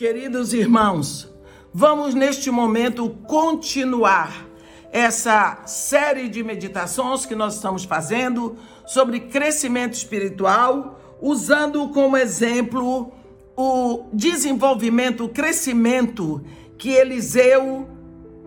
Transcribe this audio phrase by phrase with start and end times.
[0.00, 1.30] Queridos irmãos,
[1.74, 4.48] vamos neste momento continuar
[4.90, 13.12] essa série de meditações que nós estamos fazendo sobre crescimento espiritual, usando como exemplo
[13.54, 16.42] o desenvolvimento, o crescimento
[16.78, 17.86] que Eliseu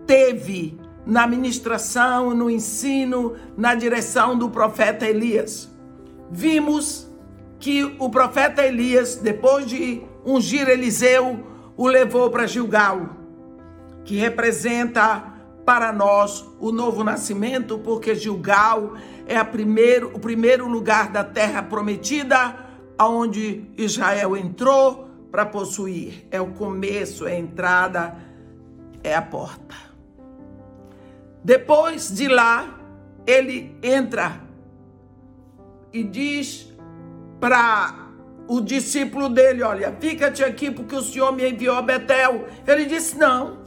[0.08, 0.76] teve
[1.06, 5.72] na ministração, no ensino, na direção do profeta Elias.
[6.32, 7.08] Vimos
[7.60, 11.44] que o profeta Elias, depois de ungir Eliseu,
[11.76, 13.10] o levou para Gilgal,
[14.04, 15.32] que representa
[15.64, 18.94] para nós o novo nascimento, porque Gilgal
[19.26, 22.56] é primeiro, o primeiro lugar da terra prometida,
[22.98, 26.26] aonde Israel entrou para possuir.
[26.30, 28.16] É o começo, é a entrada,
[29.02, 29.74] é a porta.
[31.42, 32.78] Depois de lá,
[33.26, 34.40] ele entra
[35.92, 36.72] e diz
[37.40, 38.03] para
[38.48, 42.46] o discípulo dele: Olha, fica-te aqui porque o Senhor me enviou a Betel.
[42.66, 43.58] Ele disse: Não,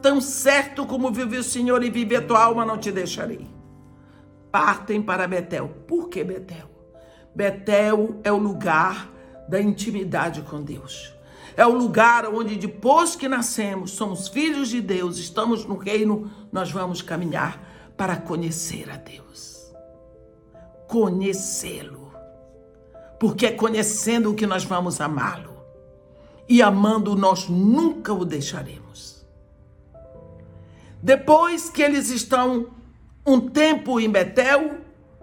[0.00, 3.46] tão certo como vive o Senhor e vive a tua alma, não te deixarei.
[4.50, 5.68] Partem para Betel.
[5.86, 6.68] Por que Betel?
[7.34, 9.10] Betel é o lugar
[9.48, 11.14] da intimidade com Deus.
[11.56, 16.70] É o lugar onde, depois que nascemos, somos filhos de Deus, estamos no reino, nós
[16.70, 17.60] vamos caminhar
[17.96, 19.72] para conhecer a Deus.
[20.88, 21.99] Conhecê-lo.
[23.20, 25.50] Porque é conhecendo que nós vamos amá-lo.
[26.48, 29.24] E amando, nós nunca o deixaremos.
[31.00, 32.68] Depois que eles estão
[33.24, 34.78] um tempo em Betel,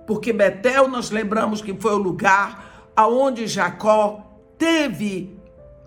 [0.05, 4.23] porque Betel nós lembramos que foi o lugar aonde Jacó
[4.57, 5.37] teve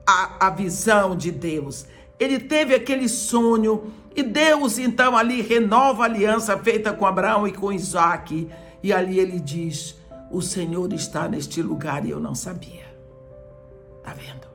[0.07, 1.87] a, a visão de Deus.
[2.19, 7.53] Ele teve aquele sonho e Deus então ali renova a aliança feita com Abraão e
[7.53, 8.49] com Isaac.
[8.83, 9.97] E ali ele diz:
[10.31, 12.89] O Senhor está neste lugar e eu não sabia.
[14.03, 14.49] Tá vendo?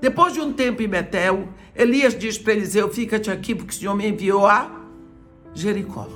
[0.00, 3.94] Depois de um tempo em Betel, Elias diz para Eliseu: Fica-te aqui, porque o Senhor
[3.94, 4.82] me enviou a
[5.54, 6.06] Jericó.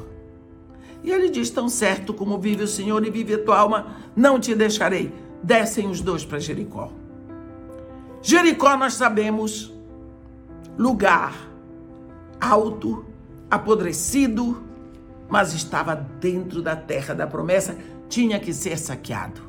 [1.03, 4.39] E ele diz: Tão certo como vive o Senhor e vive a tua alma, não
[4.39, 5.11] te deixarei.
[5.43, 6.93] Descem os dois para Jericó.
[8.21, 9.72] Jericó, nós sabemos,
[10.77, 11.49] lugar
[12.41, 13.05] alto,
[13.51, 14.62] apodrecido,
[15.28, 17.77] mas estava dentro da terra da promessa,
[18.09, 19.43] tinha que ser saqueado.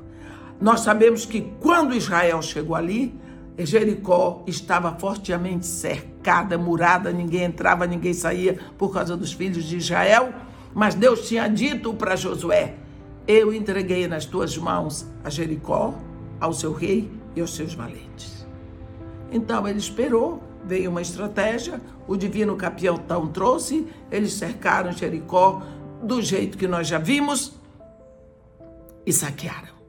[0.60, 3.18] Nós sabemos que quando Israel chegou ali,
[3.58, 10.34] Jericó estava fortemente cercada, murada, ninguém entrava, ninguém saía por causa dos filhos de Israel.
[10.74, 12.76] Mas Deus tinha dito para Josué:
[13.28, 15.94] Eu entreguei nas tuas mãos a Jericó,
[16.40, 18.46] ao seu rei e aos seus valentes.
[19.32, 25.62] Então ele esperou, veio uma estratégia, o divino capitão trouxe, eles cercaram Jericó
[26.02, 27.54] do jeito que nós já vimos
[29.06, 29.80] e saquearam.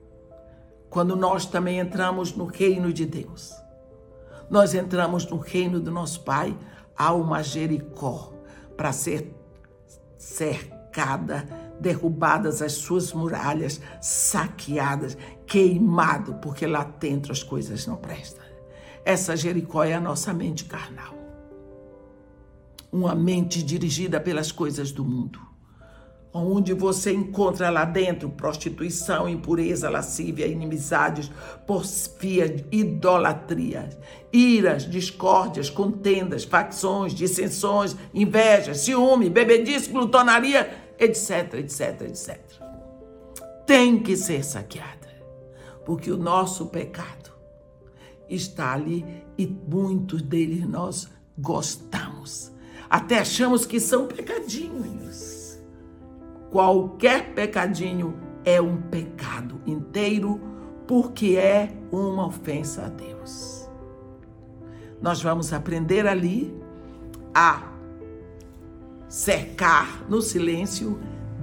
[0.88, 3.54] Quando nós também entramos no reino de Deus,
[4.50, 6.56] nós entramos no reino do nosso Pai,
[6.96, 8.32] há uma Jericó
[8.76, 9.32] para ser
[10.18, 11.46] cercada,
[11.78, 15.16] derrubadas as suas muralhas, saqueadas,
[15.46, 18.49] queimado, porque lá dentro as coisas não prestam.
[19.04, 21.14] Essa Jericó é a nossa mente carnal.
[22.92, 25.50] Uma mente dirigida pelas coisas do mundo
[26.32, 31.30] onde você encontra lá dentro prostituição, impureza, lascívia, inimizades,
[31.66, 33.88] porfia, idolatria,
[34.32, 42.38] iras, discórdias, contendas, facções, dissensões, inveja, ciúme, bebedice, glutonaria, etc, etc, etc.
[43.66, 45.08] Tem que ser saqueada,
[45.84, 47.29] porque o nosso pecado
[48.30, 49.04] está ali
[49.36, 52.52] e muitos deles nós gostamos.
[52.88, 55.40] Até achamos que são pecadinhos
[56.50, 60.40] Qualquer pecadinho é um pecado inteiro,
[60.86, 63.70] porque é uma ofensa a Deus.
[65.00, 66.52] Nós vamos aprender ali
[67.32, 67.70] a
[69.08, 70.98] cercar no silêncio,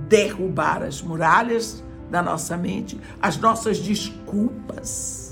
[0.09, 5.26] derrubar as muralhas da nossa mente, as nossas desculpas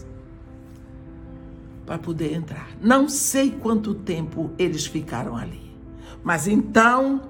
[1.85, 2.69] para poder entrar.
[2.81, 5.75] Não sei quanto tempo eles ficaram ali.
[6.23, 7.21] Mas então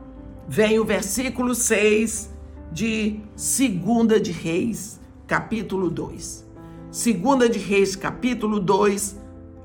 [0.47, 2.33] vem o versículo 6
[2.71, 6.45] de Segunda de Reis, capítulo 2.
[6.91, 9.19] Segunda de Reis, capítulo 2,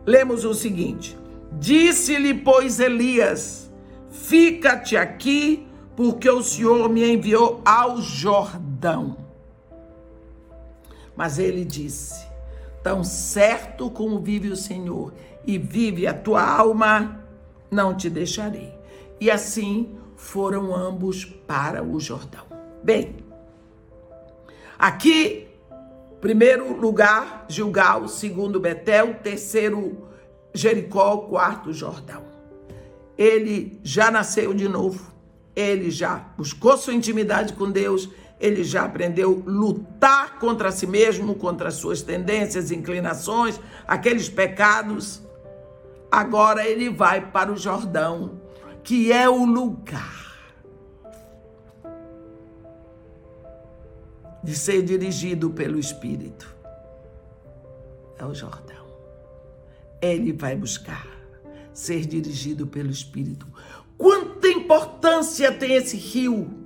[0.04, 1.16] lemos o seguinte:
[1.58, 3.70] Disse-lhe, pois, Elias:
[4.10, 9.16] Fica-te aqui, porque o Senhor me enviou ao Jordão.
[11.16, 12.29] Mas ele disse:
[12.82, 15.12] Tão certo como vive o Senhor
[15.46, 17.24] e vive a tua alma,
[17.70, 18.74] não te deixarei.
[19.20, 22.44] E assim foram ambos para o Jordão.
[22.82, 23.16] Bem,
[24.78, 25.48] aqui,
[26.20, 30.08] primeiro lugar, Gilgal, segundo Betel, terceiro
[30.54, 32.22] Jericó, quarto Jordão.
[33.16, 35.12] Ele já nasceu de novo,
[35.54, 38.08] ele já buscou sua intimidade com Deus,
[38.40, 45.22] ele já aprendeu lutar contra si mesmo, contra as suas tendências, inclinações, aqueles pecados.
[46.10, 48.40] Agora ele vai para o Jordão,
[48.82, 50.18] que é o lugar
[54.42, 56.56] de ser dirigido pelo Espírito.
[58.18, 58.86] É o Jordão.
[60.00, 61.06] Ele vai buscar
[61.74, 63.46] ser dirigido pelo Espírito.
[63.98, 66.59] Quanta importância tem esse rio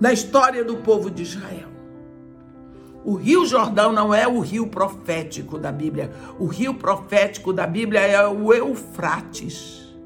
[0.00, 1.68] na história do povo de Israel?
[3.04, 6.10] O Rio Jordão não é o rio profético da Bíblia.
[6.38, 9.96] O rio profético da Bíblia é o Eufrates.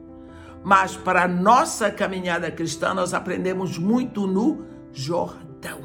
[0.62, 5.80] Mas para a nossa caminhada cristã, nós aprendemos muito no Jordão.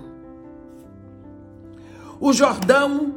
[2.19, 3.15] O Jordão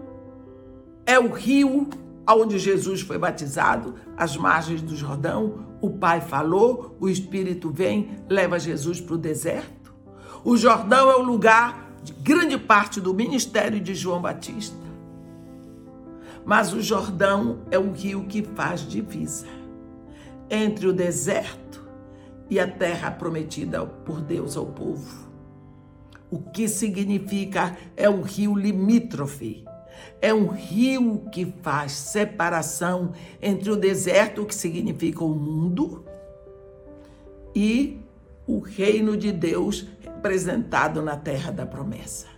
[1.04, 1.88] é o rio
[2.28, 5.66] onde Jesus foi batizado, às margens do Jordão.
[5.80, 9.81] O Pai falou, o Espírito vem, leva Jesus para o deserto.
[10.44, 14.76] O Jordão é o lugar de grande parte do ministério de João Batista.
[16.44, 19.46] Mas o Jordão é o rio que faz divisa
[20.50, 21.80] entre o deserto
[22.50, 25.30] e a terra prometida por Deus ao povo.
[26.28, 29.64] O que significa é um rio limítrofe.
[30.20, 36.04] É um rio que faz separação entre o deserto, que significa o mundo,
[37.54, 38.00] e
[38.46, 39.86] o reino de Deus
[40.22, 42.28] representado na terra da promessa.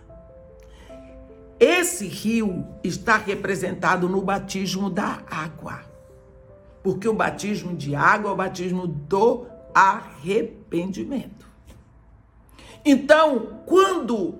[1.59, 5.83] Esse rio está representado no batismo da água.
[6.83, 11.45] Porque o batismo de água é o batismo do arrependimento.
[12.83, 14.35] Então, quando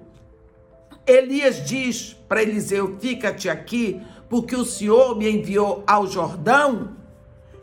[1.06, 6.96] Elias diz para Eliseu: Fica-te aqui, porque o Senhor me enviou ao Jordão,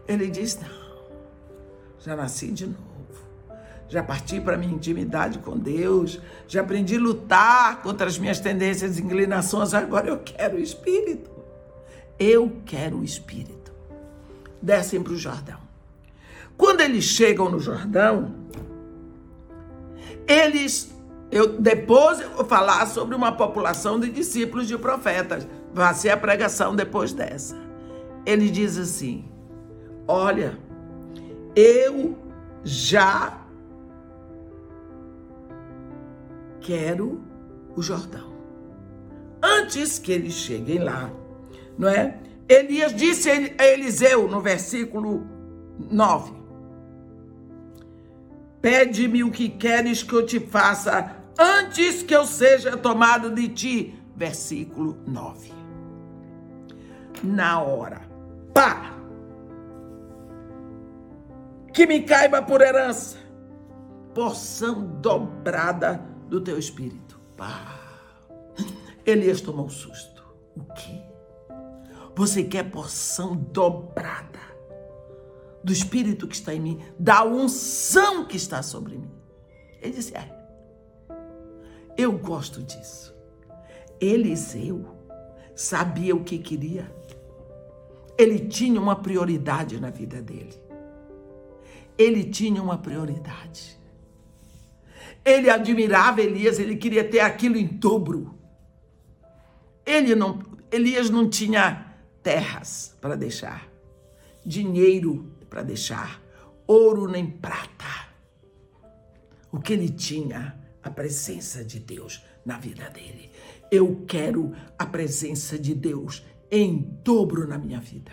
[0.08, 1.04] ele diz: Não,
[2.00, 2.91] já nasci de novo.
[3.92, 6.18] Já parti para minha intimidade com Deus,
[6.48, 11.30] já aprendi a lutar contra as minhas tendências e inclinações, agora eu quero o Espírito.
[12.18, 13.70] Eu quero o Espírito.
[14.62, 15.58] Descem para o Jordão.
[16.56, 18.34] Quando eles chegam no Jordão,
[20.26, 20.90] eles,
[21.30, 25.46] eu depois eu vou falar sobre uma população de discípulos de profetas.
[25.74, 27.60] Vai ser a pregação depois dessa.
[28.24, 29.26] Ele diz assim:
[30.08, 30.58] Olha,
[31.54, 32.16] eu
[32.64, 33.41] já
[36.62, 37.20] quero
[37.76, 38.32] o Jordão.
[39.42, 41.10] Antes que eles cheguem lá,
[41.76, 42.18] não é?
[42.48, 45.26] Elias disse a Eliseu no versículo
[45.90, 46.32] 9:
[48.60, 53.98] Pede-me o que queres que eu te faça antes que eu seja tomado de ti.
[54.14, 55.50] Versículo 9.
[57.24, 58.02] Na hora,
[58.52, 58.94] pá,
[61.72, 63.16] que me caiba por herança,
[64.14, 67.20] porção dobrada do teu espírito.
[67.36, 67.78] Pá.
[69.04, 70.24] Elias tomou um susto.
[70.56, 71.02] O quê?
[72.16, 74.52] Você quer porção dobrada?
[75.64, 79.10] do Espírito que está em mim, da unção que está sobre mim.
[79.80, 80.28] Ele disse: É,
[81.96, 83.14] eu gosto disso.
[84.00, 84.84] Eliseu
[85.54, 86.92] sabia o que queria.
[88.18, 90.60] Ele tinha uma prioridade na vida dele.
[91.96, 93.80] Ele tinha uma prioridade.
[95.24, 98.38] Ele admirava Elias, ele queria ter aquilo em dobro.
[99.84, 103.68] Ele não, Elias não tinha terras para deixar,
[104.44, 106.22] dinheiro para deixar
[106.66, 108.10] ouro nem prata.
[109.50, 113.30] O que ele tinha, a presença de Deus na vida dele.
[113.70, 118.12] Eu quero a presença de Deus em dobro na minha vida.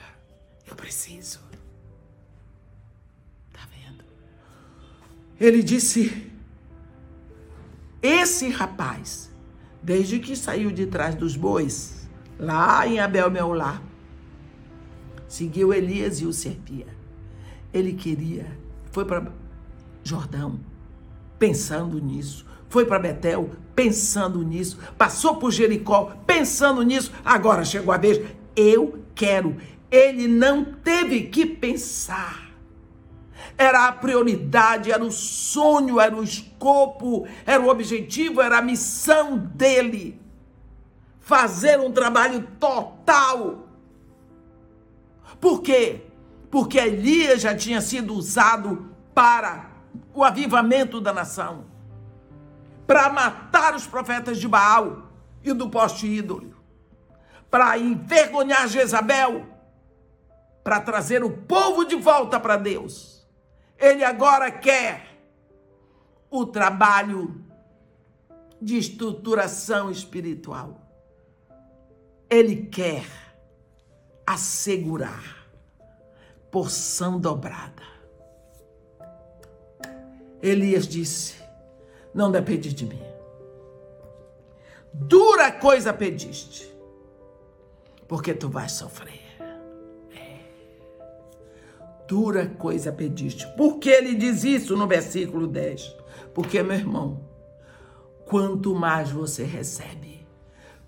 [0.67, 1.39] Eu preciso.
[3.53, 4.03] Tá vendo?
[5.39, 6.31] Ele disse:
[8.01, 9.29] Esse rapaz,
[9.83, 12.07] desde que saiu de trás dos bois,
[12.39, 13.81] lá em Abel Meolá,
[15.27, 16.87] seguiu Elias e o servia.
[17.73, 18.47] Ele queria,
[18.91, 19.31] foi para
[20.03, 20.59] Jordão
[21.37, 27.97] pensando nisso, foi para Betel pensando nisso, passou por Jericó pensando nisso, agora chegou a
[27.97, 28.21] vez,
[28.55, 29.57] eu quero.
[29.91, 32.48] Ele não teve que pensar.
[33.59, 39.37] Era a prioridade, era o sonho, era o escopo, era o objetivo, era a missão
[39.37, 40.19] dele.
[41.19, 43.67] Fazer um trabalho total.
[45.39, 46.09] Por quê?
[46.49, 49.69] porque Elias já tinha sido usado para
[50.13, 51.65] o avivamento da nação,
[52.87, 55.03] para matar os profetas de Baal
[55.43, 56.55] e do poste ídolo,
[57.49, 59.45] para envergonhar Jezabel,
[60.63, 63.18] para trazer o povo de volta para Deus.
[63.79, 65.07] Ele agora quer
[66.29, 67.43] o trabalho
[68.61, 70.81] de estruturação espiritual.
[72.29, 73.05] Ele quer
[74.27, 75.49] assegurar
[76.51, 77.83] porção dobrada.
[80.41, 81.35] Elias disse:
[82.13, 83.01] Não depende de mim.
[84.93, 86.71] Dura coisa pediste,
[88.07, 89.28] porque tu vais sofrer.
[92.09, 93.45] Dura coisa pediste.
[93.55, 95.95] Por que ele diz isso no versículo 10?
[96.33, 97.19] Porque, meu irmão,
[98.25, 100.25] quanto mais você recebe,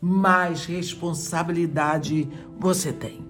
[0.01, 3.23] mais responsabilidade você tem.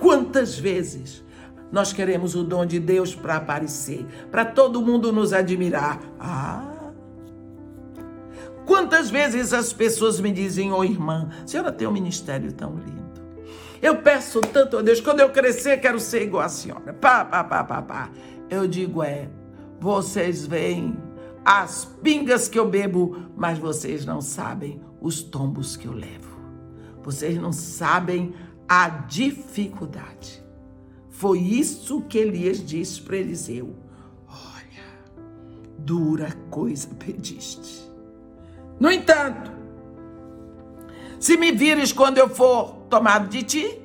[0.00, 1.24] Quantas vezes
[1.70, 6.00] nós queremos o dom de Deus para aparecer, para todo mundo nos admirar?
[6.18, 6.90] Ah!
[8.66, 12.74] Quantas vezes as pessoas me dizem, ô oh, irmã, a senhora tem um ministério tão
[12.74, 13.05] lindo.
[13.80, 16.92] Eu peço tanto a Deus, quando eu crescer, quero ser igual a senhora.
[16.94, 18.10] Pá, pá, pá, pá, pá.
[18.48, 19.28] Eu digo, é,
[19.80, 20.96] vocês veem
[21.44, 26.36] as pingas que eu bebo, mas vocês não sabem os tombos que eu levo.
[27.02, 28.34] Vocês não sabem
[28.68, 30.42] a dificuldade.
[31.08, 33.74] Foi isso que Elias disse para Eliseu.
[34.28, 34.84] Olha,
[35.78, 37.90] dura coisa pediste.
[38.78, 39.50] No entanto,
[41.18, 43.82] se me vires quando eu for tomado de ti,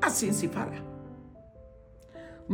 [0.00, 0.82] assim se fará.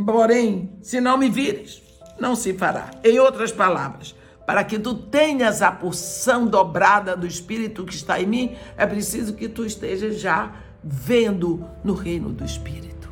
[0.06, 1.82] Porém, se não me vires,
[2.18, 2.90] não se fará.
[3.02, 4.14] Em outras palavras,
[4.46, 9.34] para que tu tenhas a porção dobrada do Espírito que está em mim, é preciso
[9.34, 10.52] que tu estejas já
[10.82, 13.10] vendo no reino do Espírito.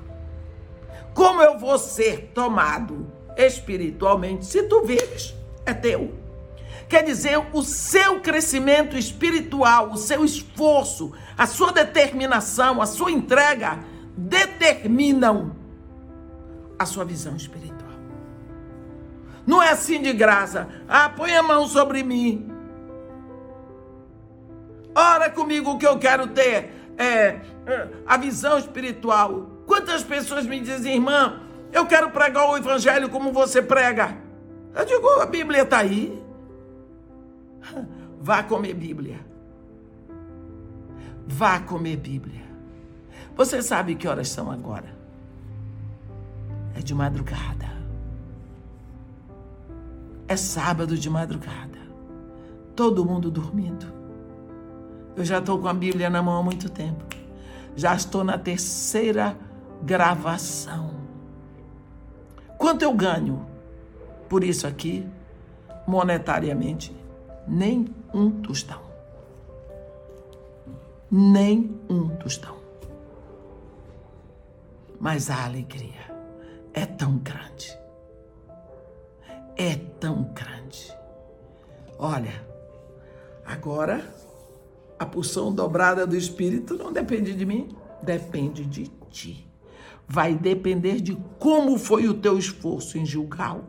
[1.14, 5.34] Como eu vou ser tomado espiritualmente se tu vires?
[5.66, 6.14] É teu.
[6.88, 13.78] Quer dizer, o seu crescimento espiritual, o seu esforço, a sua determinação, a sua entrega
[14.16, 15.54] determinam
[16.76, 17.78] a sua visão espiritual.
[19.46, 20.68] Não é assim de graça.
[20.88, 22.50] Ah, põe a mão sobre mim.
[24.94, 29.62] Ora comigo que eu quero ter é, é, a visão espiritual.
[29.64, 31.40] Quantas pessoas me dizem, irmã,
[31.72, 34.16] eu quero pregar o evangelho como você prega.
[34.74, 36.20] Eu digo, a Bíblia está aí.
[38.20, 39.20] Vá comer Bíblia.
[41.30, 42.42] Vá comer Bíblia.
[43.36, 44.96] Você sabe que horas são agora?
[46.74, 47.68] É de madrugada.
[50.26, 51.78] É sábado de madrugada.
[52.74, 53.86] Todo mundo dormindo.
[55.14, 57.04] Eu já estou com a Bíblia na mão há muito tempo.
[57.76, 59.36] Já estou na terceira
[59.82, 60.94] gravação.
[62.56, 63.44] Quanto eu ganho
[64.30, 65.06] por isso aqui,
[65.86, 66.96] monetariamente?
[67.46, 68.87] Nem um tostão.
[71.10, 72.56] Nem um tostão.
[75.00, 76.14] Mas a alegria
[76.74, 77.78] é tão grande
[79.58, 80.96] é tão grande.
[81.98, 82.46] Olha,
[83.44, 84.08] agora
[84.96, 89.44] a porção dobrada do Espírito não depende de mim, depende de ti.
[90.06, 93.64] Vai depender de como foi o teu esforço em Gilgal,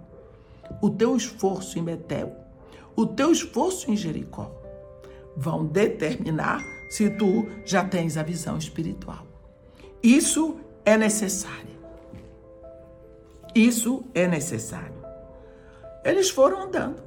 [0.80, 2.36] o teu esforço em Betel,
[2.96, 4.52] o teu esforço em Jericó.
[5.36, 9.28] Vão determinar se tu já tens a visão espiritual.
[10.02, 11.78] Isso é necessário.
[13.54, 14.96] Isso é necessário.
[16.04, 17.04] Eles foram andando.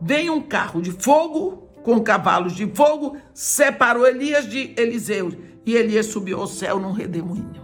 [0.00, 5.32] Veio um carro de fogo com cavalos de fogo, separou Elias de Eliseu
[5.66, 7.62] e Elias subiu ao céu num redemoinho.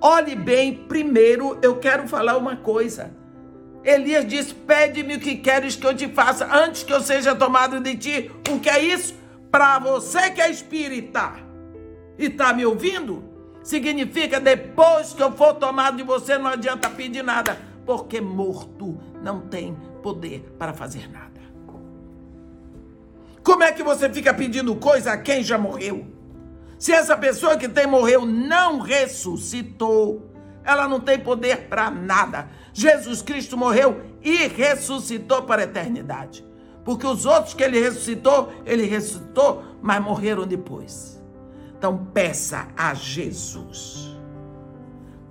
[0.00, 3.14] Olhe bem, primeiro eu quero falar uma coisa.
[3.84, 7.80] Elias diz: Pede-me o que queres que eu te faça antes que eu seja tomado
[7.80, 8.30] de ti.
[8.50, 9.14] O que é isso?
[9.50, 11.32] Para você que é espírita
[12.18, 13.24] e está me ouvindo,
[13.62, 19.40] significa depois que eu for tomado de você, não adianta pedir nada porque morto não
[19.40, 21.30] tem poder para fazer nada.
[23.42, 26.06] Como é que você fica pedindo coisa a quem já morreu?
[26.78, 30.30] Se essa pessoa que tem morreu não ressuscitou,
[30.62, 32.48] ela não tem poder para nada.
[32.72, 36.44] Jesus Cristo morreu e ressuscitou para a eternidade.
[36.84, 41.22] Porque os outros que ele ressuscitou, ele ressuscitou, mas morreram depois.
[41.76, 44.16] Então peça a Jesus.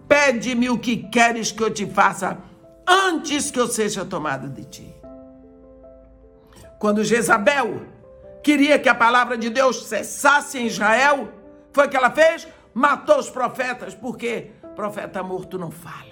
[0.07, 2.37] Pede-me o que queres que eu te faça
[2.87, 4.95] antes que eu seja tomado de ti.
[6.79, 7.81] Quando Jezabel
[8.41, 11.29] queria que a palavra de Deus cessasse em Israel,
[11.71, 12.47] foi o que ela fez?
[12.73, 16.08] Matou os profetas, porque profeta morto não fala.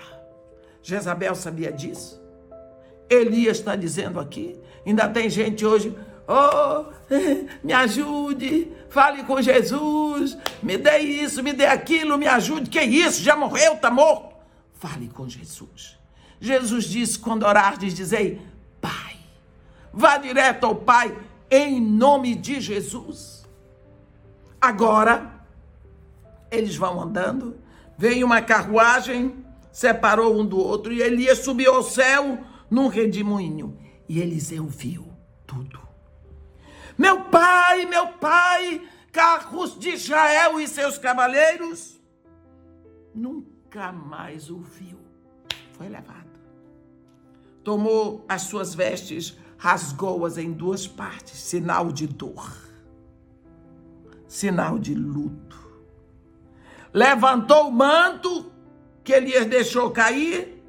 [0.88, 2.22] Jezabel sabia disso.
[3.10, 4.58] Elias está dizendo aqui.
[4.86, 5.94] Ainda tem gente hoje
[6.29, 6.86] Oh,
[7.63, 12.70] me ajude, fale com Jesus, me dê isso, me dê aquilo, me ajude.
[12.70, 13.24] Que isso?
[13.24, 14.36] Já morreu, está morto.
[14.74, 15.98] Fale com Jesus.
[16.39, 18.41] Jesus disse: quando orardes, dizei,
[18.82, 19.15] Pai.
[19.94, 21.17] Vá direto ao Pai,
[21.50, 23.48] em nome de Jesus.
[24.60, 25.32] Agora,
[26.51, 27.58] eles vão andando,
[27.98, 29.46] vem uma carruagem,
[29.77, 33.77] separou um do outro, e Elias subiu ao céu num redemoinho.
[34.10, 35.07] E Eliseu viu
[35.46, 35.79] tudo.
[36.98, 38.81] Meu pai, meu pai,
[39.12, 42.01] carros de Israel e seus cavaleiros.
[43.13, 44.98] Nunca mais o viu.
[45.74, 46.39] Foi levado.
[47.63, 52.51] Tomou as suas vestes, rasgou-as em duas partes, sinal de dor,
[54.27, 55.55] sinal de luto.
[56.91, 58.57] Levantou o manto
[59.08, 60.62] que Elias deixou cair,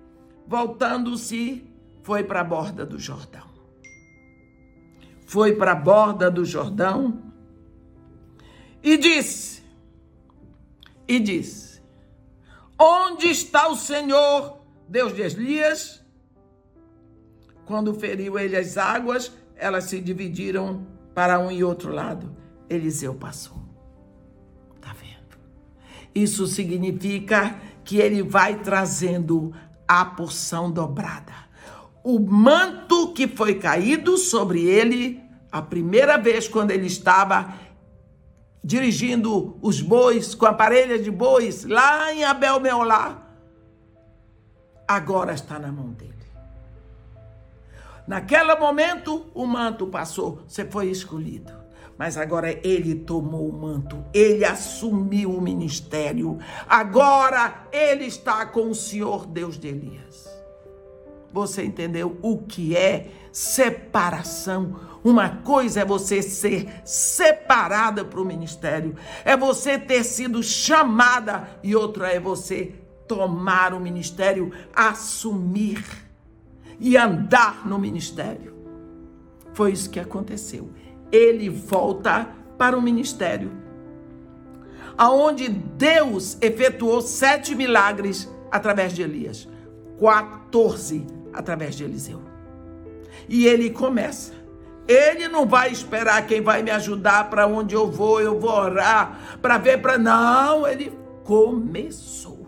[0.46, 1.68] voltando-se,
[2.02, 3.48] foi para a borda do Jordão
[5.28, 7.22] foi para a borda do Jordão
[8.82, 9.62] e disse:
[11.06, 11.82] E disse:
[12.78, 16.02] Onde está o Senhor, Deus de Elias?
[17.66, 22.34] Quando feriu ele as águas, elas se dividiram para um e outro lado.
[22.70, 23.58] Eliseu passou.
[24.80, 25.38] Tá vendo?
[26.14, 29.50] Isso significa que ele vai trazendo
[29.86, 31.48] a porção dobrada
[32.08, 37.52] o manto que foi caído sobre ele a primeira vez quando ele estava
[38.64, 43.26] dirigindo os bois com a parelha de bois lá em Abel Meolá,
[44.86, 46.14] agora está na mão dele.
[48.06, 51.52] Naquele momento o manto passou, você foi escolhido.
[51.98, 56.38] Mas agora ele tomou o manto, ele assumiu o ministério.
[56.68, 60.28] Agora ele está com o Senhor Deus de Elias.
[61.32, 64.76] Você entendeu o que é separação?
[65.02, 71.74] Uma coisa é você ser separada para o ministério, é você ter sido chamada, e
[71.74, 72.74] outra é você
[73.06, 75.84] tomar o ministério, assumir
[76.78, 78.54] e andar no ministério.
[79.52, 80.70] Foi isso que aconteceu.
[81.10, 83.52] Ele volta para o ministério,
[84.96, 89.48] aonde Deus efetuou sete milagres através de Elias.
[89.98, 92.22] 14 através de Eliseu.
[93.28, 94.32] E ele começa.
[94.86, 99.38] Ele não vai esperar quem vai me ajudar para onde eu vou, eu vou orar
[99.42, 102.46] para ver para não, ele começou.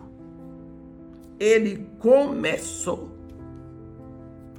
[1.39, 3.11] Ele começou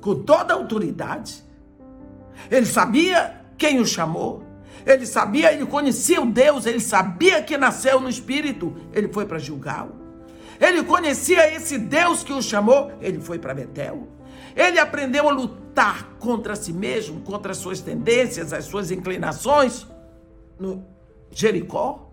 [0.01, 1.43] com toda a autoridade.
[2.51, 4.43] Ele sabia quem o chamou.
[4.85, 8.75] Ele sabia, ele conhecia o Deus, ele sabia que nasceu no espírito.
[8.93, 9.95] Ele foi para julgá-lo.
[10.61, 14.09] Ele conhecia esse Deus que o chamou, ele foi para Betel.
[14.57, 19.87] Ele aprendeu a lutar contra si mesmo, contra as suas tendências, as suas inclinações
[20.59, 20.85] no
[21.31, 22.11] Jericó.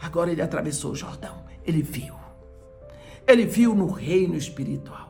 [0.00, 1.42] Agora ele atravessou o Jordão.
[1.66, 2.14] Ele viu.
[3.26, 5.03] Ele viu no reino espiritual.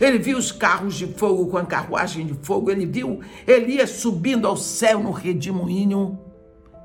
[0.00, 2.70] Ele viu os carros de fogo com a carruagem de fogo.
[2.70, 6.18] Ele viu Elias subindo ao céu no redemoinho.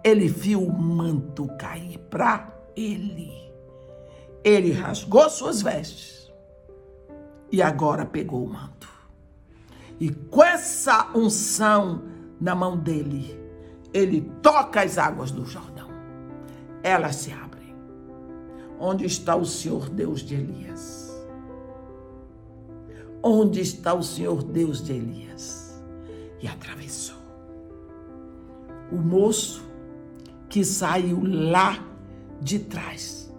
[0.04, 3.32] Ele viu o manto cair para ele.
[4.44, 6.32] Ele rasgou suas vestes
[7.52, 8.90] e agora pegou o manto.
[10.00, 12.02] E com essa unção
[12.40, 13.40] na mão dele,
[13.94, 15.90] ele toca as águas do Jordão.
[16.82, 17.76] Elas se abrem.
[18.80, 21.01] Onde está o Senhor Deus de Elias?
[23.24, 25.82] Onde está o Senhor Deus de Elias?
[26.42, 27.18] E atravessou.
[28.92, 29.64] O moço
[30.50, 31.84] que saiu lá
[32.42, 33.32] de trás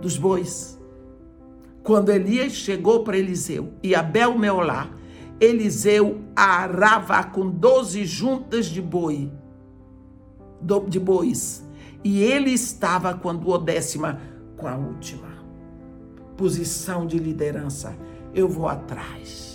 [0.00, 0.78] dos bois.
[1.82, 4.90] Quando Elias chegou para Eliseu e Abel Meolá,
[5.40, 9.32] Eliseu arava com doze juntas de boi,
[10.88, 11.66] de bois,
[12.04, 14.20] e ele estava com a duodécima,
[14.56, 15.32] com a última.
[16.36, 17.96] Posição de liderança.
[18.34, 19.52] Eu vou atrás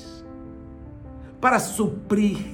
[1.40, 2.46] para suprir,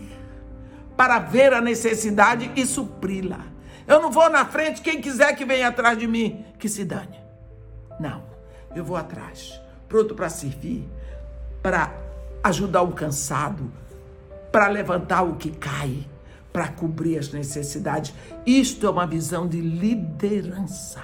[0.95, 3.45] para ver a necessidade e supri-la.
[3.87, 7.19] Eu não vou na frente, quem quiser que venha atrás de mim, que se dane.
[7.99, 8.23] Não,
[8.75, 10.87] eu vou atrás, pronto para servir,
[11.61, 11.93] para
[12.43, 13.71] ajudar o cansado,
[14.51, 16.05] para levantar o que cai,
[16.51, 18.13] para cobrir as necessidades.
[18.45, 21.03] Isto é uma visão de liderança.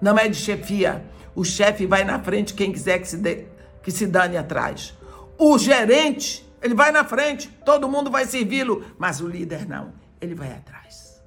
[0.00, 1.04] Não é de chefia.
[1.34, 3.46] O chefe vai na frente, quem quiser que se, de,
[3.84, 4.94] que se dane atrás.
[5.38, 10.34] O gerente, ele vai na frente, todo mundo vai servi-lo, mas o líder não, ele
[10.34, 11.22] vai atrás.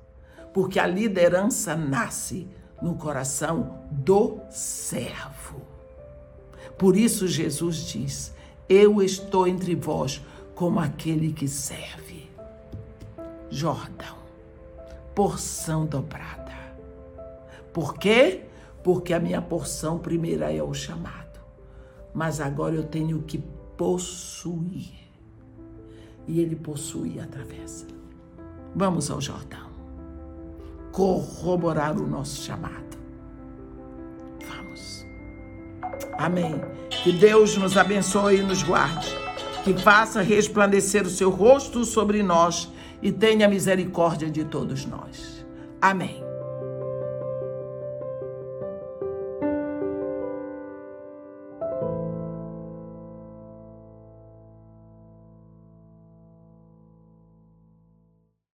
[0.54, 2.50] Porque a liderança nasce
[2.82, 5.62] no coração do servo.
[6.78, 8.34] Por isso Jesus diz:
[8.68, 10.22] eu estou entre vós
[10.54, 12.30] como aquele que serve.
[13.50, 14.18] Jordão.
[15.16, 16.56] Porção dobrada.
[17.72, 18.44] Por quê?
[18.84, 21.27] Porque a minha porção primeira é o chamado.
[22.14, 23.38] Mas agora eu tenho que
[23.78, 24.90] possuir.
[26.28, 27.86] E ele possui a travessa.
[28.76, 29.68] Vamos ao Jordão.
[30.92, 32.98] Corroborar o nosso chamado.
[34.48, 35.06] Vamos.
[36.18, 36.60] Amém.
[37.04, 39.16] Que Deus nos abençoe e nos guarde.
[39.64, 45.46] Que faça resplandecer o seu rosto sobre nós e tenha misericórdia de todos nós.
[45.82, 46.27] Amém.